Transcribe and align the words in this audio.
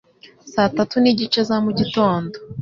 saa 0.53 0.69
tatu 0.77 0.95
n'igice 0.99 1.39
za 1.49 1.57
mu 1.65 1.71
gitondo. 1.79 2.35